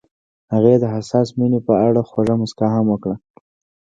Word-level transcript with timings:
هغې 0.53 0.75
د 0.79 0.85
حساس 0.93 1.27
مینه 1.37 1.59
په 1.67 1.73
اړه 1.87 2.01
خوږه 2.09 2.35
موسکا 2.41 2.67
هم 2.75 2.85
وکړه. 2.89 3.15